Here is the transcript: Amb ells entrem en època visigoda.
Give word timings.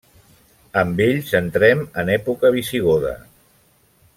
Amb 0.81 1.03
ells 1.05 1.29
entrem 1.41 1.83
en 2.05 2.09
època 2.15 2.51
visigoda. 2.59 3.13